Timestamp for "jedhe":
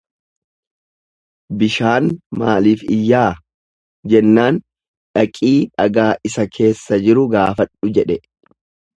7.99-8.17